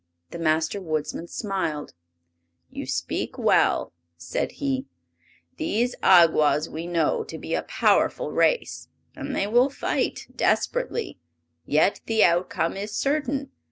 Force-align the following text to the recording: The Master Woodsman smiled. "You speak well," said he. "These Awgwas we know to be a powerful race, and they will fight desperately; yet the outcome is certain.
The 0.31 0.39
Master 0.39 0.81
Woodsman 0.81 1.27
smiled. 1.27 1.93
"You 2.71 2.87
speak 2.87 3.37
well," 3.37 3.93
said 4.17 4.53
he. 4.53 4.87
"These 5.57 5.93
Awgwas 6.01 6.67
we 6.67 6.87
know 6.87 7.23
to 7.25 7.37
be 7.37 7.53
a 7.53 7.61
powerful 7.61 8.31
race, 8.31 8.87
and 9.15 9.35
they 9.35 9.45
will 9.45 9.69
fight 9.69 10.25
desperately; 10.35 11.19
yet 11.67 12.01
the 12.07 12.23
outcome 12.23 12.75
is 12.77 12.95
certain. 12.95 13.51